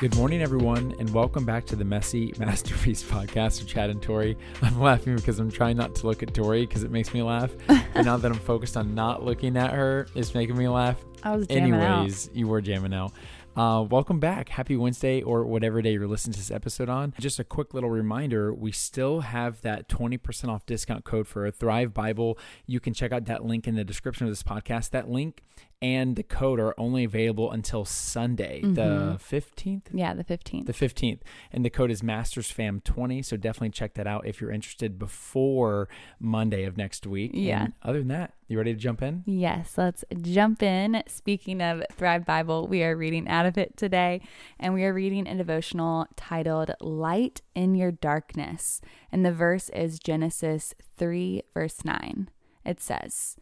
Good 0.00 0.16
morning, 0.16 0.40
everyone, 0.40 0.94
and 0.98 1.12
welcome 1.12 1.44
back 1.44 1.66
to 1.66 1.76
the 1.76 1.84
Messy 1.84 2.32
Masterpiece 2.38 3.02
podcast 3.02 3.60
with 3.60 3.68
Chad 3.68 3.90
and 3.90 4.00
Tori. 4.00 4.34
I'm 4.62 4.80
laughing 4.80 5.14
because 5.14 5.38
I'm 5.38 5.50
trying 5.50 5.76
not 5.76 5.94
to 5.96 6.06
look 6.06 6.22
at 6.22 6.32
Tori 6.32 6.64
because 6.64 6.84
it 6.84 6.90
makes 6.90 7.12
me 7.12 7.20
laugh. 7.22 7.50
and 7.68 8.06
now 8.06 8.16
that 8.16 8.32
I'm 8.32 8.38
focused 8.38 8.78
on 8.78 8.94
not 8.94 9.22
looking 9.22 9.58
at 9.58 9.74
her, 9.74 10.06
it's 10.14 10.32
making 10.32 10.56
me 10.56 10.68
laugh. 10.68 10.96
I 11.22 11.36
was 11.36 11.46
jamming 11.48 11.74
Anyways, 11.74 12.28
out. 12.28 12.34
you 12.34 12.48
were 12.48 12.62
jamming 12.62 12.94
out. 12.94 13.12
Uh, 13.60 13.82
welcome 13.82 14.18
back. 14.18 14.48
Happy 14.48 14.74
Wednesday 14.74 15.20
or 15.20 15.44
whatever 15.44 15.82
day 15.82 15.92
you're 15.92 16.06
listening 16.06 16.32
to 16.32 16.38
this 16.38 16.50
episode 16.50 16.88
on. 16.88 17.12
Just 17.20 17.38
a 17.38 17.44
quick 17.44 17.74
little 17.74 17.90
reminder 17.90 18.54
we 18.54 18.72
still 18.72 19.20
have 19.20 19.60
that 19.60 19.86
20% 19.86 20.48
off 20.48 20.64
discount 20.64 21.04
code 21.04 21.28
for 21.28 21.44
a 21.44 21.52
Thrive 21.52 21.92
Bible. 21.92 22.38
You 22.64 22.80
can 22.80 22.94
check 22.94 23.12
out 23.12 23.26
that 23.26 23.44
link 23.44 23.68
in 23.68 23.74
the 23.74 23.84
description 23.84 24.26
of 24.26 24.32
this 24.32 24.42
podcast. 24.42 24.92
That 24.92 25.10
link 25.10 25.42
and 25.82 26.16
the 26.16 26.22
code 26.22 26.58
are 26.58 26.74
only 26.78 27.04
available 27.04 27.52
until 27.52 27.84
Sunday, 27.84 28.62
the 28.62 29.18
15th. 29.20 29.88
Yeah, 29.92 30.14
the 30.14 30.24
15th. 30.24 30.64
The 30.64 30.72
15th. 30.72 31.20
And 31.52 31.62
the 31.62 31.68
code 31.68 31.90
is 31.90 32.00
MastersFam20. 32.00 33.22
So 33.22 33.36
definitely 33.36 33.70
check 33.70 33.92
that 33.92 34.06
out 34.06 34.26
if 34.26 34.40
you're 34.40 34.52
interested 34.52 34.98
before 34.98 35.86
Monday 36.18 36.64
of 36.64 36.78
next 36.78 37.06
week. 37.06 37.32
Yeah. 37.34 37.64
And 37.64 37.72
other 37.82 37.98
than 37.98 38.08
that, 38.08 38.32
you 38.50 38.58
ready 38.58 38.74
to 38.74 38.80
jump 38.80 39.00
in? 39.00 39.22
yes, 39.26 39.74
let's 39.76 40.04
jump 40.22 40.60
in. 40.60 41.04
Speaking 41.06 41.60
of 41.62 41.84
Thrive 41.92 42.26
Bible, 42.26 42.66
we 42.66 42.82
are 42.82 42.96
reading 42.96 43.28
out 43.28 43.46
of 43.46 43.56
it 43.56 43.76
today, 43.76 44.20
and 44.58 44.74
we 44.74 44.82
are 44.82 44.92
reading 44.92 45.28
a 45.28 45.36
devotional 45.36 46.06
titled 46.16 46.72
Light 46.80 47.42
in 47.54 47.76
Your 47.76 47.92
Darkness. 47.92 48.80
And 49.12 49.24
the 49.24 49.32
verse 49.32 49.68
is 49.68 50.00
Genesis 50.00 50.74
3, 50.96 51.44
verse 51.54 51.84
9. 51.84 52.28
It 52.64 52.80
says, 52.80 53.36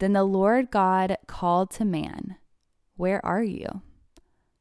Then 0.00 0.12
the 0.12 0.24
Lord 0.24 0.72
God 0.72 1.16
called 1.28 1.70
to 1.72 1.84
man, 1.84 2.36
Where 2.96 3.24
are 3.24 3.44
you? 3.44 3.82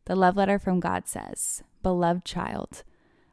The 0.05 0.15
love 0.15 0.37
letter 0.37 0.59
from 0.59 0.79
God 0.79 1.07
says, 1.07 1.63
Beloved 1.81 2.23
child, 2.23 2.83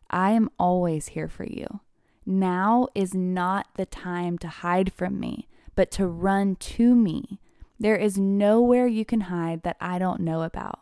I 0.09 0.31
am 0.31 0.48
always 0.59 1.09
here 1.09 1.29
for 1.29 1.45
you. 1.45 1.81
Now 2.25 2.89
is 2.95 3.12
not 3.12 3.67
the 3.77 3.85
time 3.85 4.39
to 4.39 4.48
hide 4.48 4.95
from 4.95 5.20
me, 5.20 5.47
but 5.75 5.91
to 5.92 6.06
run 6.06 6.56
to 6.56 6.94
me. 6.94 7.41
There 7.78 7.97
is 7.97 8.17
nowhere 8.17 8.86
you 8.86 9.05
can 9.05 9.22
hide 9.22 9.62
that 9.62 9.77
I 9.80 9.98
don't 9.98 10.20
know 10.20 10.42
about. 10.42 10.80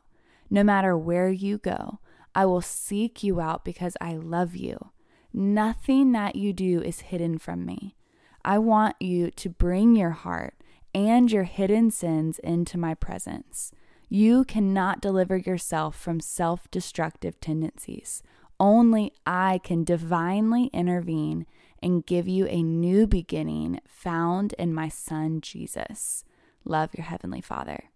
No 0.50 0.62
matter 0.62 0.96
where 0.96 1.30
you 1.30 1.58
go, 1.58 1.98
I 2.34 2.46
will 2.46 2.60
seek 2.60 3.22
you 3.22 3.40
out 3.40 3.64
because 3.64 3.96
I 4.00 4.16
love 4.16 4.54
you. 4.54 4.90
Nothing 5.32 6.12
that 6.12 6.36
you 6.36 6.52
do 6.52 6.82
is 6.82 7.00
hidden 7.00 7.38
from 7.38 7.64
me. 7.64 7.96
I 8.44 8.58
want 8.58 8.96
you 9.00 9.30
to 9.30 9.48
bring 9.48 9.96
your 9.96 10.10
heart 10.10 10.54
and 10.94 11.30
your 11.30 11.44
hidden 11.44 11.90
sins 11.90 12.38
into 12.40 12.76
my 12.76 12.94
presence. 12.94 13.72
You 14.08 14.44
cannot 14.44 15.00
deliver 15.00 15.38
yourself 15.38 15.96
from 15.96 16.20
self 16.20 16.70
destructive 16.70 17.40
tendencies. 17.40 18.22
Only 18.60 19.12
I 19.24 19.60
can 19.64 19.84
divinely 19.84 20.66
intervene 20.72 21.46
and 21.82 22.06
give 22.06 22.28
you 22.28 22.46
a 22.46 22.62
new 22.62 23.06
beginning 23.06 23.80
found 23.86 24.52
in 24.54 24.72
my 24.72 24.88
Son 24.88 25.40
Jesus. 25.40 26.24
Love 26.64 26.90
your 26.96 27.06
Heavenly 27.06 27.40
Father. 27.40 27.90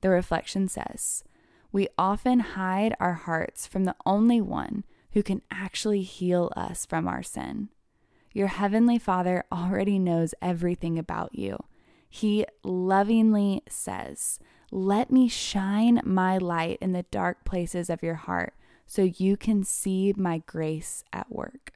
The 0.00 0.10
reflection 0.10 0.68
says, 0.68 1.24
We 1.72 1.88
often 1.96 2.40
hide 2.40 2.94
our 2.98 3.14
hearts 3.14 3.66
from 3.66 3.84
the 3.84 3.96
only 4.04 4.40
one 4.40 4.84
who 5.12 5.22
can 5.22 5.42
actually 5.50 6.02
heal 6.02 6.52
us 6.56 6.86
from 6.86 7.06
our 7.06 7.22
sin. 7.22 7.68
Your 8.32 8.48
Heavenly 8.48 8.98
Father 8.98 9.44
already 9.50 9.98
knows 9.98 10.34
everything 10.40 10.98
about 10.98 11.34
you. 11.34 11.58
He 12.08 12.46
lovingly 12.64 13.62
says, 13.68 14.38
Let 14.70 15.10
me 15.10 15.28
shine 15.28 16.00
my 16.04 16.38
light 16.38 16.78
in 16.80 16.92
the 16.92 17.04
dark 17.10 17.44
places 17.44 17.90
of 17.90 18.02
your 18.02 18.14
heart 18.14 18.54
so 18.86 19.02
you 19.02 19.36
can 19.36 19.62
see 19.62 20.12
my 20.16 20.38
grace 20.46 21.04
at 21.12 21.30
work. 21.30 21.72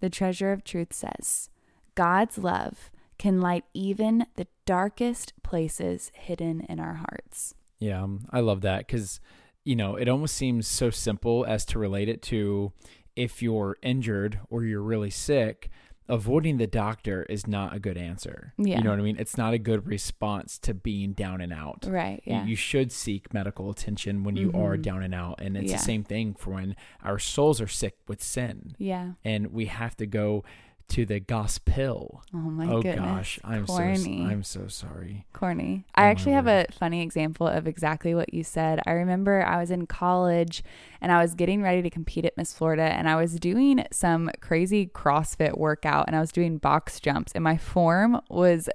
The 0.00 0.10
treasure 0.10 0.52
of 0.52 0.64
truth 0.64 0.92
says, 0.92 1.50
God's 1.94 2.38
love 2.38 2.90
can 3.18 3.40
light 3.40 3.64
even 3.74 4.26
the 4.36 4.46
darkest 4.64 5.34
places 5.42 6.10
hidden 6.14 6.62
in 6.62 6.80
our 6.80 6.94
hearts. 6.94 7.54
Yeah, 7.78 8.06
I 8.30 8.40
love 8.40 8.62
that 8.62 8.86
because, 8.86 9.20
you 9.64 9.76
know, 9.76 9.96
it 9.96 10.08
almost 10.08 10.36
seems 10.36 10.66
so 10.66 10.90
simple 10.90 11.44
as 11.46 11.64
to 11.66 11.78
relate 11.78 12.08
it 12.08 12.22
to 12.22 12.72
if 13.16 13.42
you're 13.42 13.76
injured 13.82 14.40
or 14.48 14.64
you're 14.64 14.82
really 14.82 15.10
sick, 15.10 15.68
avoiding 16.10 16.58
the 16.58 16.66
doctor 16.66 17.22
is 17.24 17.46
not 17.46 17.74
a 17.74 17.78
good 17.78 17.96
answer. 17.96 18.52
Yeah. 18.58 18.78
You 18.78 18.84
know 18.84 18.90
what 18.90 18.98
I 18.98 19.02
mean? 19.02 19.16
It's 19.18 19.38
not 19.38 19.54
a 19.54 19.58
good 19.58 19.86
response 19.86 20.58
to 20.60 20.74
being 20.74 21.12
down 21.12 21.40
and 21.40 21.52
out. 21.52 21.86
Right. 21.88 22.20
You- 22.24 22.32
Yeah. 22.32 22.44
You 22.44 22.56
should 22.56 22.92
seek 22.92 23.32
medical 23.32 23.70
attention 23.70 24.24
when 24.24 24.36
you 24.36 24.48
are 24.52 24.76
Mhm. 24.76 24.82
down 24.82 25.02
and 25.02 25.14
out. 25.14 25.40
And 25.40 25.56
it's 25.56 25.70
Yeah. 25.70 25.76
the 25.78 25.82
same 25.82 26.04
thing 26.04 26.34
for 26.34 26.54
when 26.54 26.76
our 27.02 27.18
souls 27.18 27.60
are 27.60 27.66
sick 27.68 27.96
with 28.08 28.22
sin. 28.22 28.74
yeah. 28.78 29.12
And 29.24 29.52
we 29.52 29.66
have 29.66 29.96
to 29.98 30.06
go 30.06 30.44
to 30.90 31.06
the 31.06 31.20
gospel. 31.20 32.22
Oh 32.34 32.38
my 32.38 32.66
oh 32.66 32.82
goodness. 32.82 33.04
gosh, 33.04 33.40
I'm 33.44 33.66
so 33.66 33.74
I'm 33.74 34.42
so 34.42 34.68
sorry. 34.68 35.26
corny. 35.32 35.84
Oh 35.88 35.90
I 36.02 36.06
actually 36.06 36.32
have 36.32 36.46
a 36.46 36.66
funny 36.70 37.02
example 37.02 37.46
of 37.46 37.66
exactly 37.66 38.14
what 38.14 38.34
you 38.34 38.44
said. 38.44 38.80
I 38.86 38.92
remember 38.92 39.44
I 39.44 39.60
was 39.60 39.70
in 39.70 39.86
college 39.86 40.62
and 41.00 41.12
I 41.12 41.22
was 41.22 41.34
getting 41.34 41.62
ready 41.62 41.82
to 41.82 41.90
compete 41.90 42.24
at 42.24 42.36
Miss 42.36 42.52
Florida 42.52 42.82
and 42.82 43.08
I 43.08 43.16
was 43.16 43.38
doing 43.38 43.84
some 43.92 44.30
crazy 44.40 44.86
CrossFit 44.86 45.56
workout 45.56 46.04
and 46.06 46.16
I 46.16 46.20
was 46.20 46.32
doing 46.32 46.58
box 46.58 47.00
jumps 47.00 47.32
and 47.32 47.44
my 47.44 47.56
form 47.56 48.20
was 48.28 48.68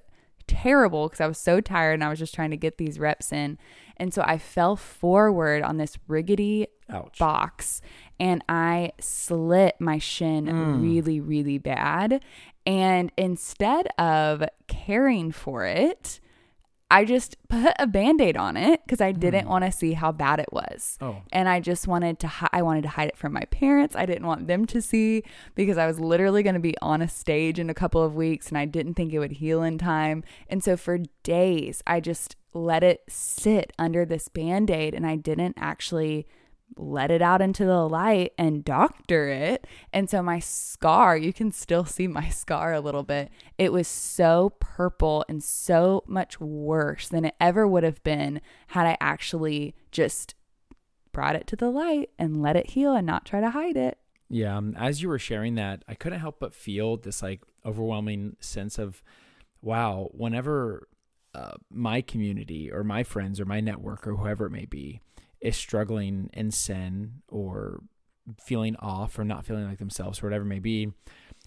terrible 0.48 1.08
because 1.08 1.22
I 1.22 1.28
was 1.28 1.38
so 1.38 1.62
tired 1.62 1.96
and 1.96 2.04
I 2.04 2.10
was 2.10 2.20
just 2.20 2.34
trying 2.34 2.52
to 2.52 2.58
get 2.58 2.78
these 2.78 3.00
reps 3.00 3.32
in. 3.32 3.58
And 3.98 4.14
so 4.14 4.24
I 4.26 4.38
fell 4.38 4.76
forward 4.76 5.64
on 5.64 5.78
this 5.78 5.98
rickety 6.08 6.68
Ouch. 6.90 7.18
box 7.18 7.82
and 8.20 8.44
I 8.48 8.92
slit 9.00 9.76
my 9.80 9.98
shin 10.00 10.46
Mm. 10.46 10.82
really, 10.82 11.20
really 11.20 11.58
bad. 11.58 12.24
And 12.66 13.12
instead 13.18 13.88
of 13.98 14.44
caring 14.68 15.32
for 15.32 15.66
it, 15.66 16.20
I 16.90 17.04
just 17.04 17.36
put 17.50 17.74
a 17.80 17.88
band 17.88 18.22
aid 18.22 18.38
on 18.38 18.56
it 18.58 18.80
because 18.86 19.02
I 19.02 19.12
didn't 19.12 19.46
Mm. 19.46 19.50
want 19.50 19.66
to 19.66 19.72
see 19.72 19.94
how 19.94 20.12
bad 20.12 20.40
it 20.40 20.52
was. 20.54 20.98
Oh. 21.02 21.18
And 21.34 21.50
I 21.50 21.60
just 21.60 21.88
wanted 21.88 22.20
to, 22.20 22.28
hi- 22.28 22.50
I 22.54 22.62
wanted 22.62 22.84
to 22.84 22.90
hide 22.90 23.08
it 23.10 23.18
from 23.18 23.34
my 23.34 23.42
parents. 23.50 23.96
I 23.96 24.06
didn't 24.06 24.28
want 24.28 24.46
them 24.48 24.66
to 24.68 24.82
see 24.82 25.24
because 25.56 25.78
I 25.80 25.88
was 25.88 26.00
literally 26.00 26.44
going 26.44 26.54
to 26.54 26.60
be 26.60 26.76
on 26.84 27.02
a 27.02 27.08
stage 27.08 27.58
in 27.60 27.70
a 27.72 27.74
couple 27.74 28.04
of 28.04 28.16
weeks 28.16 28.50
and 28.50 28.58
I 28.58 28.66
didn't 28.66 28.94
think 28.94 29.14
it 29.14 29.20
would 29.20 29.34
heal 29.34 29.64
in 29.64 29.78
time. 29.80 30.24
And 30.48 30.64
so 30.64 30.78
for 30.78 31.00
days, 31.24 31.82
I 31.88 32.00
just 32.00 32.36
let 32.54 32.84
it 32.84 33.02
sit 33.10 33.74
under 33.80 34.06
this 34.06 34.28
band 34.30 34.70
aid 34.70 34.94
and 34.94 35.06
I 35.08 35.16
didn't 35.16 35.56
actually 35.58 36.28
let 36.78 37.12
it 37.12 37.22
out 37.22 37.42
into 37.42 37.66
the 37.66 37.88
light 37.88 38.34
and 38.38 38.66
doctor 38.66 39.30
it. 39.30 39.66
And 39.94 40.10
so 40.10 40.22
my 40.22 40.40
scar, 40.40 41.16
you 41.18 41.32
can 41.32 41.52
still 41.52 41.86
see 41.86 42.08
my 42.08 42.30
scar 42.30 42.74
a 42.74 42.82
little 42.82 43.04
bit. 43.04 43.30
It 43.58 43.72
was 43.72 43.88
so 43.88 44.54
purple 44.60 45.24
and 45.30 45.44
so 45.44 46.04
much 46.08 46.40
worse 46.40 47.08
than 47.08 47.26
it 47.26 47.36
ever 47.40 47.68
would 47.68 47.84
have 47.84 48.04
been 48.04 48.42
had 48.68 48.86
I 48.86 48.98
actually 49.00 49.76
just 49.92 50.36
brought 51.12 51.36
it 51.36 51.48
to 51.48 51.56
the 51.56 51.70
light 51.70 52.10
and 52.20 52.42
let 52.42 52.58
it 52.58 52.72
heal 52.72 52.94
and 52.94 53.08
not 53.08 53.26
try 53.26 53.40
to 53.40 53.52
hide 53.52 53.78
it. 53.78 53.98
Yeah, 54.28 54.58
um, 54.58 54.76
as 54.78 55.02
you 55.02 55.08
were 55.08 55.20
sharing 55.20 55.56
that, 55.56 55.84
I 55.88 55.94
couldn't 55.94 56.20
help 56.20 56.40
but 56.40 56.54
feel 56.54 56.98
this 56.98 57.22
like 57.22 57.42
overwhelming 57.64 58.36
sense 58.40 58.78
of, 58.78 59.02
wow, 59.62 60.10
whenever 60.12 60.88
uh, 61.34 61.54
my 61.70 62.02
community 62.02 62.72
or 62.72 62.84
my 62.84 63.04
friends 63.04 63.40
or 63.40 63.46
my 63.46 63.62
network 63.62 64.08
or 64.08 64.16
whoever 64.16 64.48
it 64.48 64.52
may 64.52 64.66
be 64.66 65.00
is 65.42 65.56
struggling 65.56 66.30
in 66.34 66.52
sin 66.52 67.22
or 67.28 67.82
feeling 68.44 68.76
off 68.78 69.20
or 69.20 69.24
not 69.24 69.46
feeling 69.46 69.68
like 69.68 69.78
themselves 69.78 70.22
or 70.22 70.28
whatever 70.28 70.44
it 70.44 70.48
may 70.48 70.60
be, 70.60 70.92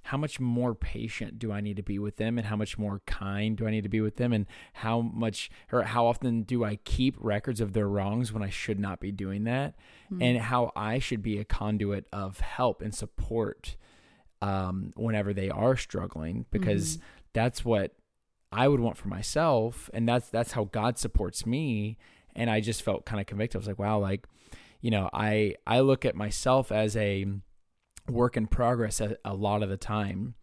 how 0.02 0.16
much 0.16 0.38
more 0.40 0.74
patient 0.74 1.38
do 1.38 1.52
I 1.52 1.60
need 1.60 1.76
to 1.76 1.82
be 1.82 1.98
with 1.98 2.16
them 2.16 2.38
and 2.38 2.46
how 2.46 2.56
much 2.56 2.78
more 2.78 3.02
kind 3.06 3.56
do 3.56 3.66
I 3.66 3.70
need 3.70 3.82
to 3.82 3.88
be 3.88 4.00
with 4.00 4.16
them 4.16 4.32
and 4.32 4.46
how 4.72 5.00
much 5.00 5.50
or 5.72 5.82
how 5.82 6.06
often 6.06 6.42
do 6.42 6.64
I 6.64 6.76
keep 6.76 7.16
records 7.18 7.60
of 7.60 7.72
their 7.72 7.88
wrongs 7.88 8.32
when 8.32 8.42
I 8.42 8.48
should 8.48 8.78
not 8.78 9.00
be 9.00 9.10
doing 9.12 9.44
that? 9.44 9.74
And 10.22 10.38
how 10.38 10.72
I 10.74 10.98
should 11.00 11.22
be 11.22 11.38
a 11.38 11.44
conduit 11.44 12.06
of 12.12 12.40
help 12.40 12.80
and 12.80 12.94
support 12.94 13.76
um, 14.40 14.92
whenever 14.96 15.34
they 15.34 15.50
are 15.50 15.76
struggling 15.76 16.46
because 16.50 16.98
that's 17.34 17.64
what 17.64 17.92
I 18.50 18.68
would 18.68 18.80
want 18.80 18.96
for 18.96 19.08
myself 19.08 19.90
and 19.92 20.08
that's 20.08 20.28
that's 20.30 20.52
how 20.52 20.64
God 20.64 20.96
supports 20.96 21.44
me 21.44 21.98
and 22.38 22.48
I 22.50 22.60
just 22.60 22.82
felt 22.82 23.04
kind 23.04 23.20
of 23.20 23.26
convicted. 23.26 23.56
I 23.56 23.60
was 23.60 23.66
like 23.68 23.78
wow 23.78 23.98
like 23.98 24.26
you 24.80 24.90
know 24.90 25.10
I 25.12 25.54
I 25.66 25.80
look 25.80 26.04
at 26.04 26.14
myself 26.14 26.72
as 26.72 26.96
a 26.96 27.26
work 28.08 28.36
in 28.36 28.46
progress 28.46 29.00
a, 29.00 29.16
a 29.24 29.34
lot 29.34 29.62
of 29.62 29.68
the 29.68 29.76
time 29.76 30.34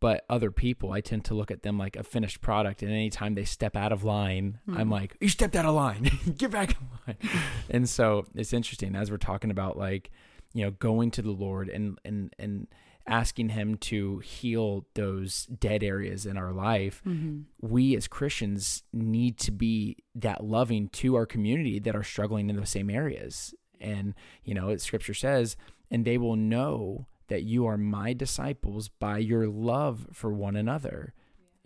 but 0.00 0.26
other 0.28 0.50
people 0.50 0.92
I 0.92 1.00
tend 1.00 1.24
to 1.26 1.34
look 1.34 1.50
at 1.50 1.62
them 1.62 1.78
like 1.78 1.96
a 1.96 2.02
finished 2.02 2.42
product 2.42 2.82
and 2.82 2.90
anytime 2.92 3.34
they 3.34 3.44
step 3.46 3.74
out 3.74 3.92
of 3.92 4.04
line 4.04 4.58
I'm 4.68 4.88
Mhm. 4.88 4.92
like 4.92 5.16
you 5.20 5.28
stepped 5.28 5.56
out 5.56 5.64
of 5.64 5.74
line. 5.74 6.10
Get 6.36 6.50
back 6.50 6.72
in 6.78 6.86
line. 7.06 7.30
And 7.70 7.88
so 7.88 8.26
it's 8.34 8.52
interesting 8.52 8.94
as 8.94 9.10
we're 9.10 9.16
talking 9.16 9.50
about 9.50 9.78
like 9.78 10.10
you 10.52 10.64
know 10.64 10.70
going 10.72 11.10
to 11.12 11.22
the 11.22 11.30
Lord 11.30 11.68
and 11.70 11.98
and 12.04 12.34
and 12.38 12.66
asking 13.06 13.50
him 13.50 13.76
to 13.76 14.18
heal 14.18 14.86
those 14.94 15.46
dead 15.46 15.82
areas 15.82 16.26
in 16.26 16.36
our 16.36 16.52
life 16.52 17.02
Mhm. 17.06 17.44
we 17.60 17.94
as 17.96 18.08
Christians 18.08 18.82
need 18.92 19.38
to 19.38 19.50
be 19.52 19.96
that 20.14 20.44
loving 20.44 20.88
to 20.90 21.14
our 21.14 21.26
community 21.26 21.78
that 21.78 21.94
are 21.96 22.02
struggling 22.02 22.50
in 22.50 22.56
those 22.56 22.70
same 22.70 22.90
areas 22.90 23.54
And, 23.78 24.14
you 24.42 24.54
know, 24.54 24.74
scripture 24.78 25.12
says, 25.12 25.54
and 25.90 26.04
they 26.06 26.16
will 26.16 26.34
know 26.34 27.06
that 27.28 27.42
you 27.42 27.66
are 27.66 27.76
my 27.76 28.14
disciples 28.14 28.88
by 28.88 29.18
your 29.18 29.46
love 29.48 30.06
for 30.12 30.32
one 30.32 30.56
another. 30.56 31.12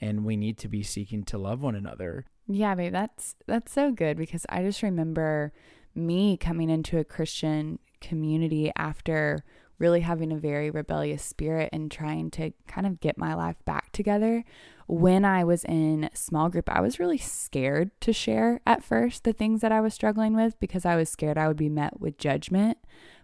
And 0.01 0.25
we 0.25 0.37
need 0.37 0.59
to 0.59 0.69
be 0.69 0.83
seeking 0.83 1.23
to 1.27 1.39
love 1.39 1.63
one 1.63 1.77
another. 1.77 2.25
Yeah, 2.49 2.75
babe, 2.75 2.93
that's 2.93 3.37
that's 3.47 3.71
so 3.71 3.93
good 3.93 4.17
because 4.17 4.45
I 4.49 4.63
just 4.65 4.83
remember 4.83 5.53
me 5.95 6.37
coming 6.37 6.69
into 6.69 6.99
a 6.99 7.05
Christian 7.05 7.79
community 8.01 8.73
after 8.77 9.45
really 9.81 10.03
having 10.03 10.31
a 10.31 10.37
very 10.37 10.71
rebellious 10.71 11.25
spirit 11.25 11.71
and 11.73 11.91
trying 11.91 12.31
to 12.31 12.53
kind 12.69 12.87
of 12.87 13.01
get 13.01 13.19
my 13.19 13.35
life 13.35 13.57
back 13.65 13.91
together. 13.91 14.45
When 14.87 15.25
I 15.25 15.43
was 15.43 15.65
in 15.65 16.11
small 16.13 16.49
group, 16.51 16.69
I 16.69 16.81
was 16.81 17.01
really 17.01 17.19
scared 17.19 17.91
to 18.03 18.13
share 18.13 18.61
at 18.67 18.85
first 18.85 19.25
the 19.25 19.33
things 19.33 19.63
that 19.63 19.73
I 19.73 19.81
was 19.81 19.95
struggling 19.95 20.37
with 20.37 20.61
because 20.61 20.85
I 20.85 20.97
was 20.97 21.09
scared 21.09 21.39
I 21.39 21.49
would 21.49 21.57
be 21.57 21.69
met 21.69 21.99
with 21.99 22.19
judgment. 22.19 22.79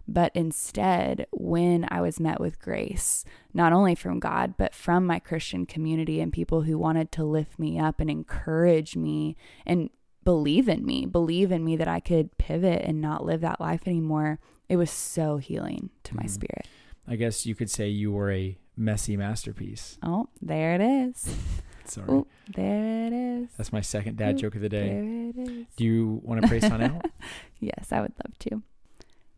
But 0.07 0.31
instead, 0.33 1.27
when 1.31 1.85
I 1.91 2.01
was 2.01 2.19
met 2.19 2.39
with 2.39 2.61
grace, 2.61 3.25
not 3.53 3.73
only 3.73 3.93
from 3.93 4.19
God, 4.19 4.55
but 4.57 4.73
from 4.73 5.05
my 5.05 5.19
Christian 5.19 5.65
community 5.65 6.21
and 6.21 6.31
people 6.31 6.61
who 6.61 6.77
wanted 6.77 7.11
to 7.13 7.25
lift 7.25 7.59
me 7.59 7.77
up 7.77 7.99
and 7.99 8.09
encourage 8.09 8.95
me 8.95 9.35
and 9.65 9.89
believe 10.27 10.67
in 10.67 10.85
me, 10.85 11.05
believe 11.05 11.53
in 11.53 11.63
me 11.63 11.77
that 11.77 11.87
I 11.87 12.01
could 12.01 12.37
pivot 12.37 12.81
and 12.83 12.99
not 12.99 13.23
live 13.23 13.39
that 13.39 13.61
life 13.61 13.87
anymore, 13.87 14.39
it 14.67 14.75
was 14.75 14.91
so 14.91 15.37
healing 15.37 15.89
to 16.03 16.17
my 16.17 16.23
mm. 16.23 16.29
spirit. 16.29 16.67
I 17.07 17.15
guess 17.15 17.45
you 17.45 17.55
could 17.55 17.69
say 17.69 17.87
you 17.87 18.11
were 18.11 18.29
a 18.29 18.57
messy 18.75 19.15
masterpiece. 19.15 19.97
Oh, 20.03 20.27
there 20.41 20.75
it 20.75 20.81
is. 20.81 21.33
Sorry. 21.85 22.11
Ooh, 22.11 22.27
there 22.53 23.07
it 23.07 23.13
is. 23.13 23.51
That's 23.55 23.71
my 23.71 23.79
second 23.79 24.17
dad 24.17 24.35
Ooh, 24.35 24.39
joke 24.39 24.55
of 24.55 24.61
the 24.61 24.67
day. 24.67 24.89
There 24.89 25.29
it 25.29 25.49
is. 25.49 25.65
Do 25.77 25.85
you 25.85 26.19
want 26.21 26.41
to 26.41 26.47
pray 26.49 26.59
on 26.59 26.81
out? 26.81 27.05
yes, 27.61 27.93
I 27.93 28.01
would 28.01 28.13
love 28.25 28.37
to. 28.39 28.61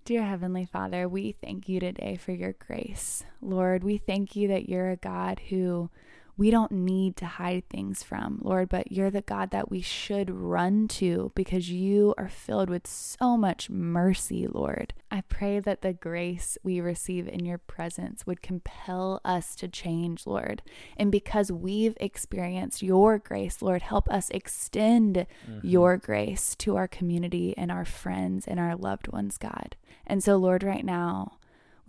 Dear 0.05 0.23
Heavenly 0.23 0.65
Father, 0.65 1.07
we 1.07 1.33
thank 1.33 1.69
you 1.69 1.79
today 1.79 2.15
for 2.15 2.31
your 2.31 2.53
grace. 2.53 3.23
Lord, 3.43 3.83
we 3.83 3.99
thank 3.99 4.35
you 4.35 4.47
that 4.47 4.67
you're 4.67 4.89
a 4.89 4.95
God 4.95 5.39
who 5.49 5.91
we 6.39 6.51
don't 6.51 6.71
need 6.71 7.17
to 7.17 7.25
hide 7.25 7.67
things 7.67 8.01
from, 8.01 8.39
Lord, 8.41 8.69
but 8.69 8.93
you're 8.93 9.11
the 9.11 9.19
God 9.21 9.51
that 9.51 9.69
we 9.69 9.81
should 9.81 10.29
run 10.29 10.87
to 10.87 11.33
because 11.35 11.69
you 11.69 12.15
are 12.17 12.29
filled 12.29 12.69
with 12.69 12.87
so 12.87 13.35
much 13.35 13.69
mercy, 13.69 14.47
Lord. 14.47 14.93
I 15.11 15.19
pray 15.19 15.59
that 15.59 15.81
the 15.81 15.91
grace 15.91 16.57
we 16.63 16.79
receive 16.79 17.27
in 17.27 17.43
your 17.43 17.57
presence 17.57 18.25
would 18.25 18.41
compel 18.41 19.19
us 19.25 19.53
to 19.57 19.67
change, 19.67 20.25
Lord. 20.25 20.61
And 20.95 21.11
because 21.11 21.51
we've 21.51 21.97
experienced 21.99 22.81
your 22.81 23.17
grace, 23.17 23.61
Lord, 23.61 23.81
help 23.81 24.09
us 24.09 24.29
extend 24.29 25.27
mm-hmm. 25.45 25.67
your 25.67 25.97
grace 25.97 26.55
to 26.59 26.77
our 26.77 26.87
community 26.87 27.53
and 27.57 27.69
our 27.69 27.83
friends 27.83 28.47
and 28.47 28.61
our 28.61 28.77
loved 28.77 29.09
ones, 29.09 29.37
God. 29.37 29.75
And 30.07 30.23
so, 30.23 30.37
Lord, 30.37 30.63
right 30.63 30.85
now, 30.85 31.33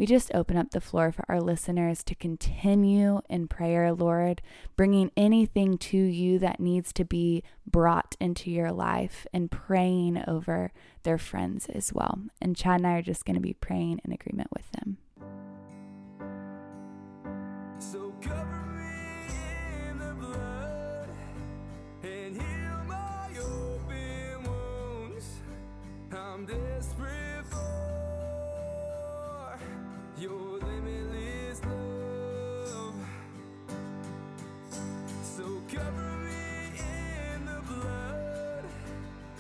we 0.01 0.07
just 0.07 0.35
open 0.35 0.57
up 0.57 0.71
the 0.71 0.81
floor 0.81 1.13
for 1.13 1.27
our 1.29 1.43
listeners 1.43 2.03
to 2.03 2.15
continue 2.15 3.21
in 3.29 3.47
prayer, 3.47 3.93
Lord, 3.93 4.41
bringing 4.75 5.13
anything 5.15 5.77
to 5.77 5.99
you 5.99 6.39
that 6.39 6.59
needs 6.59 6.91
to 6.95 7.05
be 7.05 7.45
brought 7.67 8.17
into 8.19 8.51
your 8.51 8.73
life 8.73 9.27
and 9.35 9.51
praying 9.51 10.25
over 10.27 10.73
their 11.03 11.19
friends 11.19 11.67
as 11.67 11.93
well. 11.93 12.19
And 12.41 12.57
Chad 12.57 12.81
and 12.81 12.87
I 12.87 12.93
are 12.95 13.03
just 13.03 13.27
going 13.27 13.35
to 13.35 13.43
be 13.43 13.53
praying 13.53 14.01
in 14.03 14.11
agreement 14.11 14.49
with 14.57 14.73
them. 14.73 14.97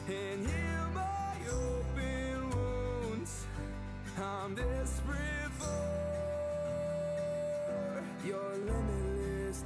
Abounding, 0.07 0.47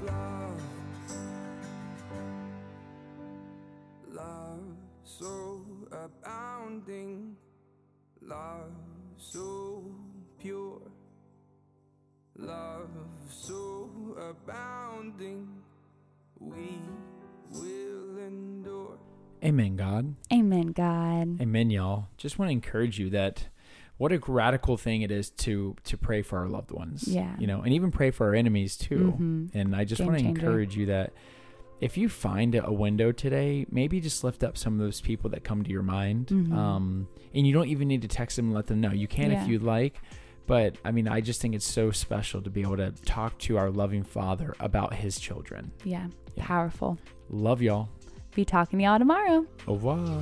love. 0.07 0.61
Love 4.13 4.77
so 5.05 5.65
abounding, 5.93 7.37
Love 8.27 8.73
so 9.19 9.85
pure, 10.41 10.81
love 12.39 12.89
so 13.29 13.91
abounding, 14.17 15.47
we 16.41 16.81
will 17.51 18.19
endure. 18.19 18.84
Amen, 19.45 19.77
God. 19.77 20.15
Amen, 20.33 20.69
God. 20.69 21.41
Amen, 21.41 21.71
y'all. 21.71 22.09
Just 22.17 22.39
want 22.39 22.49
to 22.49 22.53
encourage 22.53 22.99
you 22.99 23.11
that 23.11 23.49
what 23.97 24.13
a 24.13 24.19
radical 24.27 24.77
thing 24.77 25.03
it 25.03 25.11
is 25.11 25.31
to 25.31 25.77
to 25.85 25.97
pray 25.97 26.23
for 26.23 26.39
our 26.39 26.49
loved 26.49 26.71
ones. 26.71 27.07
Yeah. 27.07 27.37
You 27.39 27.47
know, 27.47 27.61
and 27.61 27.73
even 27.73 27.91
pray 27.91 28.11
for 28.11 28.27
our 28.29 28.35
enemies 28.35 28.77
too. 28.77 29.15
Mm-hmm. 29.17 29.57
And 29.57 29.77
I 29.77 29.85
just 29.85 29.99
Game 29.99 30.09
want 30.09 30.19
to 30.19 30.25
changer. 30.25 30.41
encourage 30.41 30.77
you 30.77 30.87
that 30.87 31.13
if 31.81 31.97
you 31.97 32.09
find 32.09 32.55
a 32.55 32.73
window 32.73 33.13
today, 33.13 33.67
maybe 33.71 34.01
just 34.01 34.25
lift 34.25 34.43
up 34.43 34.57
some 34.57 34.75
of 34.75 34.79
those 34.79 35.01
people 35.01 35.31
that 35.31 35.45
come 35.45 35.63
to 35.63 35.71
your 35.71 35.83
mind. 35.83 36.29
Mm-hmm. 36.29 36.57
Um, 36.57 37.09
and 37.35 37.47
you 37.47 37.53
don't 37.53 37.69
even 37.69 37.89
need 37.89 38.03
to 38.03 38.09
text 38.09 38.37
them 38.37 38.47
and 38.47 38.55
let 38.55 38.67
them 38.67 38.81
know. 38.81 38.93
You 38.93 39.09
can 39.09 39.31
yeah. 39.31 39.43
if 39.43 39.49
you'd 39.49 39.63
like. 39.63 40.01
But 40.47 40.77
I 40.85 40.91
mean, 40.91 41.09
I 41.09 41.21
just 41.21 41.41
think 41.41 41.55
it's 41.55 41.67
so 41.67 41.91
special 41.91 42.43
to 42.43 42.51
be 42.51 42.63
able 42.63 42.77
to 42.77 42.93
talk 43.05 43.39
to 43.41 43.57
our 43.57 43.71
loving 43.71 44.03
Father 44.03 44.55
about 44.61 44.95
His 44.95 45.19
children. 45.19 45.73
Yeah, 45.85 46.09
yeah. 46.35 46.45
powerful. 46.47 46.99
Love 47.31 47.63
y'all. 47.63 47.89
Be 48.35 48.45
talking 48.45 48.81
to 48.81 48.85
y'all 48.85 48.99
tomorrow. 48.99 49.47
Au 49.69 49.75
revoir. 49.75 50.21